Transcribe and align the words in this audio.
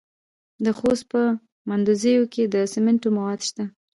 د 0.65 0.67
خوست 0.77 1.05
په 1.11 1.21
مندوزیو 1.69 2.23
کې 2.33 2.43
د 2.53 2.55
سمنټو 2.73 3.09
مواد 3.17 3.39
شته. 3.47 3.63